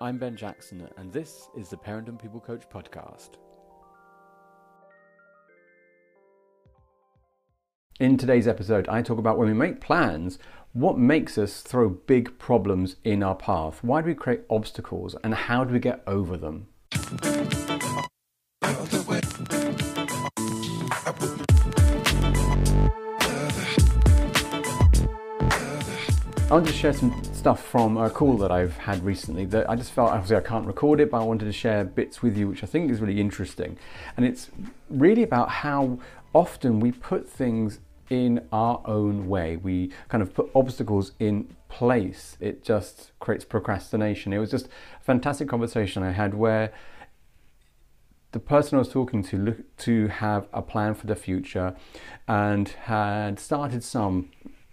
[0.00, 3.30] I'm Ben Jackson, and this is the Parent and People Coach podcast.
[7.98, 10.38] In today's episode, I talk about when we make plans,
[10.72, 13.82] what makes us throw big problems in our path?
[13.82, 16.68] Why do we create obstacles, and how do we get over them?
[26.50, 29.74] I want to share some stuff from a call that I've had recently that I
[29.74, 32.46] just felt obviously I can't record it, but I wanted to share bits with you,
[32.46, 33.78] which I think is really interesting.
[34.18, 34.50] And it's
[34.90, 35.98] really about how
[36.34, 37.80] often we put things
[38.10, 39.56] in our own way.
[39.56, 42.36] We kind of put obstacles in place.
[42.38, 44.34] It just creates procrastination.
[44.34, 46.70] It was just a fantastic conversation I had where
[48.32, 51.74] the person I was talking to looked to have a plan for the future
[52.26, 54.28] and had started some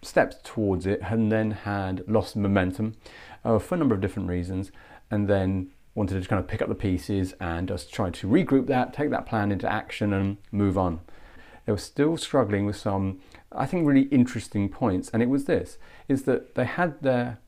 [0.05, 2.95] steps towards it and then had lost momentum
[3.43, 4.71] uh, for a number of different reasons
[5.11, 8.67] and then wanted to kind of pick up the pieces and just try to regroup
[8.67, 10.99] that, take that plan into action and move on.
[11.65, 13.21] They were still struggling with some,
[13.51, 15.77] I think, really interesting points, and it was this,
[16.07, 17.39] is that they had their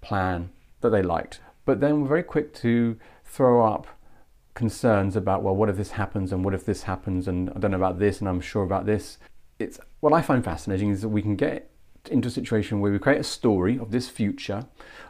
[0.00, 0.50] plan
[0.82, 3.88] that they liked, but then were very quick to throw up
[4.54, 7.70] concerns about, well, what if this happens and what if this happens and I don't
[7.70, 9.18] know about this and I'm sure about this
[9.58, 11.70] it's what I find fascinating is that we can get
[12.10, 14.66] into a situation where we create a story of this future,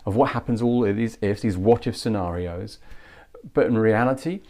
[0.07, 2.79] of what happens, all of these ifs, these what if scenarios,
[3.55, 4.41] but in reality,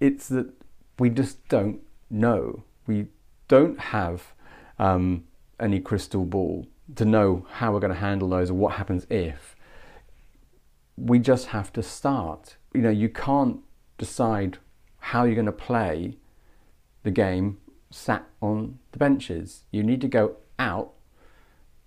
[0.00, 0.50] it's that
[0.98, 2.64] we just don't know.
[2.86, 3.06] We
[3.48, 4.34] don't have
[4.78, 5.24] um,
[5.58, 9.56] any crystal ball to know how we're going to handle those or what happens if.
[10.96, 12.56] We just have to start.
[12.72, 13.60] You know, you can't
[13.98, 14.58] decide
[14.98, 16.16] how you're going to play
[17.02, 17.58] the game
[17.94, 19.62] sat on the benches.
[19.70, 20.92] You need to go out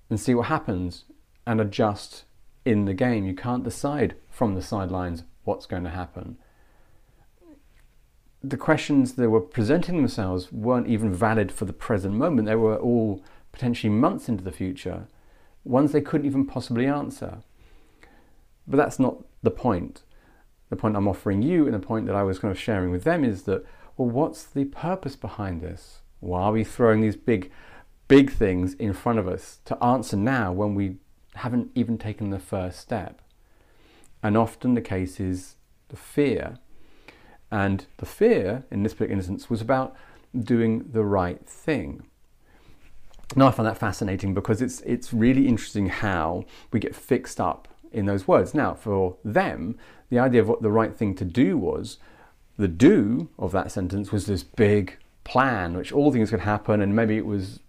[0.10, 1.04] and see what happens
[1.46, 2.24] and adjust
[2.66, 3.26] in the game.
[3.26, 6.38] You can't decide from the sidelines what's going to happen.
[8.42, 12.48] The questions that were presenting themselves weren't even valid for the present moment.
[12.48, 15.08] They were all potentially months into the future,
[15.66, 17.40] ones they couldn't even possibly answer.
[18.66, 20.04] But that's not the point.
[20.70, 23.04] The point I'm offering you and the point that I was kind of sharing with
[23.04, 23.66] them is that
[23.98, 26.02] well, what's the purpose behind this?
[26.20, 27.52] Why are we throwing these big,
[28.08, 30.98] big things in front of us to answer now when we
[31.36, 33.22] haven't even taken the first step?
[34.22, 35.56] And often the case is
[35.90, 36.60] the fear.
[37.52, 39.96] And the fear, in this particular instance, was about
[40.38, 42.06] doing the right thing.
[43.36, 47.68] Now I find that fascinating because it's it's really interesting how we get fixed up
[47.92, 48.54] in those words.
[48.54, 49.78] Now, for them,
[50.10, 51.98] the idea of what the right thing to do was
[52.58, 56.96] the do of that sentence was this big plan, which all things could happen, and
[56.96, 57.60] maybe it was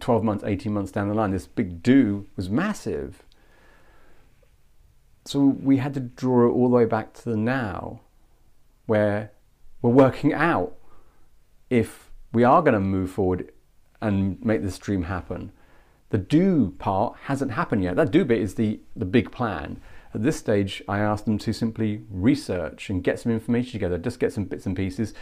[0.00, 1.30] 12 months, 18 months down the line.
[1.30, 3.22] This big do was massive.
[5.24, 8.00] So we had to draw it all the way back to the now,
[8.86, 9.32] where
[9.82, 10.76] we're working out
[11.68, 13.50] if we are going to move forward
[14.00, 15.52] and make this dream happen.
[16.10, 17.96] The do part hasn't happened yet.
[17.96, 19.80] That do bit is the, the big plan.
[20.16, 24.18] At this stage, I asked them to simply research and get some information together, just
[24.18, 25.12] get some bits and pieces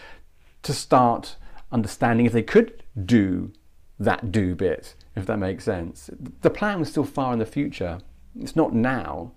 [0.63, 1.35] to start
[1.73, 3.51] understanding if they could do
[3.99, 6.11] that do bit, if that makes sense.
[6.43, 7.99] The plan was still far in the future.
[8.39, 9.33] It's not now.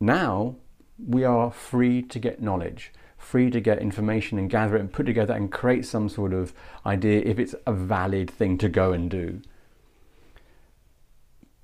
[0.00, 0.56] Now
[0.98, 5.06] we are free to get knowledge, free to get information and gather it and put
[5.06, 6.52] together and create some sort of
[6.84, 9.40] idea if it's a valid thing to go and do.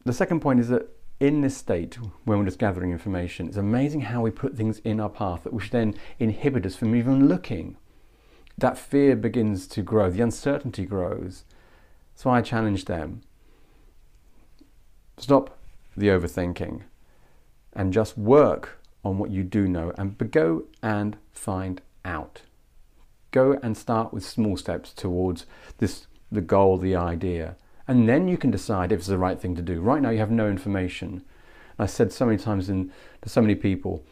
[0.04, 0.88] The second point is that
[1.20, 4.98] in this state, when we're just gathering information, it's amazing how we put things in
[4.98, 7.76] our path that which then inhibit us from even looking.
[8.56, 11.44] That fear begins to grow, the uncertainty grows.
[12.14, 13.22] So I challenge them
[15.18, 15.58] stop
[15.96, 16.82] the overthinking
[17.74, 22.42] and just work on what you do know and go and find out.
[23.30, 25.46] Go and start with small steps towards
[25.78, 27.56] this the goal, the idea
[27.90, 29.80] and then you can decide if it's the right thing to do.
[29.80, 31.24] Right now, you have no information.
[31.76, 32.92] I said so many times in,
[33.22, 34.04] to so many people,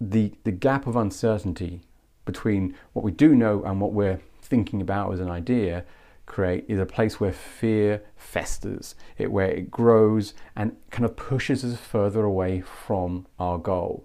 [0.00, 1.82] the, the gap of uncertainty
[2.24, 5.84] between what we do know and what we're thinking about as an idea
[6.26, 11.64] create is a place where fear festers, it, where it grows and kind of pushes
[11.64, 14.04] us further away from our goal.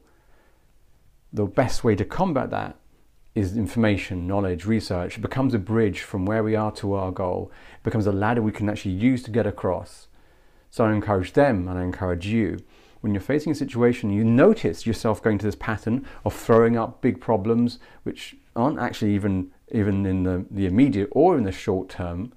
[1.34, 2.76] The best way to combat that
[3.36, 5.18] is information, knowledge, research.
[5.18, 7.52] It becomes a bridge from where we are to our goal.
[7.76, 10.08] It becomes a ladder we can actually use to get across.
[10.70, 12.60] So I encourage them and I encourage you.
[13.02, 17.02] When you're facing a situation, you notice yourself going to this pattern of throwing up
[17.02, 21.90] big problems, which aren't actually even even in the, the immediate or in the short
[21.90, 22.34] term,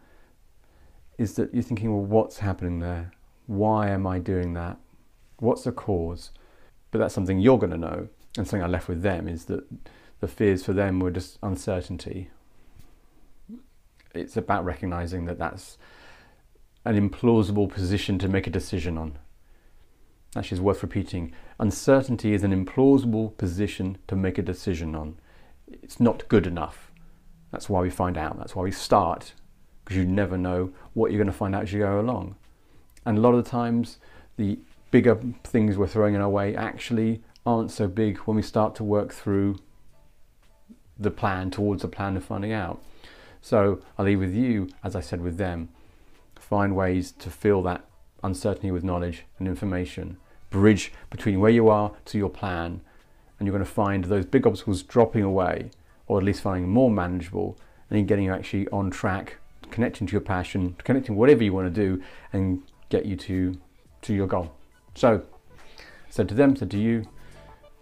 [1.17, 3.11] is that you're thinking, well, what's happening there?
[3.47, 4.79] Why am I doing that?
[5.39, 6.31] What's the cause?
[6.93, 8.09] but that's something you're going to know.
[8.37, 9.65] And something I left with them is that
[10.23, 12.31] the fears for them were just uncertainty.
[14.15, 15.77] It's about recognizing that that's
[16.85, 19.19] an implausible position to make a decision on.
[20.37, 21.33] Actually, it's worth repeating.
[21.59, 25.19] Uncertainty is an implausible position to make a decision on.
[25.67, 26.93] It's not good enough.
[27.51, 28.39] That's why we find out.
[28.39, 29.33] That's why we start,
[29.85, 32.37] because you never know what you're going to find out as you go along.
[33.05, 33.99] And a lot of the times,
[34.37, 34.61] the
[34.93, 38.85] bigger things we're throwing in our way actually aren't so big when we start to
[38.85, 39.59] work through
[41.03, 42.83] the plan towards the plan of finding out.
[43.41, 45.69] So I'll leave with you, as I said with them,
[46.37, 47.85] find ways to fill that
[48.23, 50.19] uncertainty with knowledge and information,
[50.51, 52.81] bridge between where you are to your plan,
[53.39, 55.71] and you're going to find those big obstacles dropping away,
[56.07, 57.57] or at least finding more manageable,
[57.89, 59.39] and then getting you actually on track,
[59.71, 62.03] connecting to your passion, connecting whatever you want to do,
[62.33, 63.59] and get you to
[64.03, 64.53] to your goal.
[64.95, 65.23] So,
[66.11, 67.09] said to them, said to you,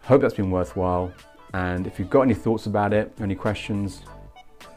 [0.03, 1.13] hope that's been worthwhile.
[1.53, 4.03] And if you've got any thoughts about it, any questions,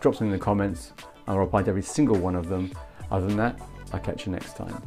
[0.02, 0.94] drop something in the comments.
[0.98, 2.72] and I'll reply to every single one of them.
[3.12, 3.60] Other than that,
[3.92, 4.82] I'll catch you next time.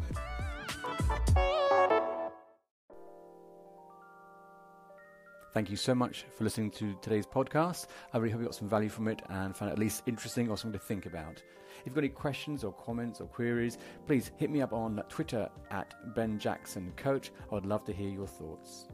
[5.54, 7.86] Thank you so much for listening to today's podcast.
[8.12, 10.50] I really hope you got some value from it and found it at least interesting
[10.50, 11.42] or something to think about.
[11.80, 15.48] If you've got any questions or comments or queries, please hit me up on Twitter
[15.70, 17.30] at Ben Jackson Coach.
[17.50, 18.88] I would love to hear your thoughts.